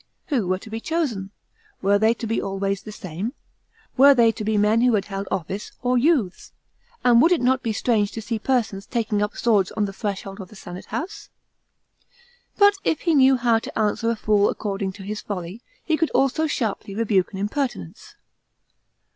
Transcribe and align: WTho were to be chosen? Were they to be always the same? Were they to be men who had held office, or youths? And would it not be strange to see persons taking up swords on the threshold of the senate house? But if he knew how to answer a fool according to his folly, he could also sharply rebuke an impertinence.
WTho 0.31 0.47
were 0.47 0.57
to 0.57 0.69
be 0.71 0.79
chosen? 0.79 1.29
Were 1.83 1.99
they 1.99 2.15
to 2.15 2.25
be 2.25 2.41
always 2.41 2.81
the 2.81 2.91
same? 2.91 3.33
Were 3.97 4.15
they 4.15 4.31
to 4.31 4.43
be 4.43 4.57
men 4.57 4.81
who 4.81 4.95
had 4.95 5.05
held 5.05 5.27
office, 5.29 5.73
or 5.83 5.95
youths? 5.95 6.53
And 7.03 7.21
would 7.21 7.31
it 7.31 7.39
not 7.39 7.61
be 7.61 7.71
strange 7.71 8.11
to 8.13 8.21
see 8.23 8.39
persons 8.39 8.87
taking 8.87 9.21
up 9.21 9.37
swords 9.37 9.71
on 9.73 9.85
the 9.85 9.93
threshold 9.93 10.41
of 10.41 10.49
the 10.49 10.55
senate 10.55 10.85
house? 10.85 11.29
But 12.57 12.77
if 12.83 13.01
he 13.01 13.13
knew 13.13 13.37
how 13.37 13.59
to 13.59 13.77
answer 13.77 14.09
a 14.09 14.15
fool 14.15 14.49
according 14.49 14.93
to 14.93 15.03
his 15.03 15.21
folly, 15.21 15.61
he 15.85 15.97
could 15.97 16.09
also 16.15 16.47
sharply 16.47 16.95
rebuke 16.95 17.31
an 17.31 17.37
impertinence. 17.37 18.15